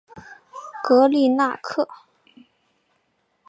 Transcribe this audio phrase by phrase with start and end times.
[0.83, 1.87] 戈利纳克。